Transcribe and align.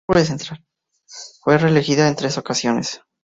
Fue 1.43 1.59
reelegida 1.59 2.07
en 2.07 2.15
tres 2.15 2.39
ocasiones. 2.39 3.01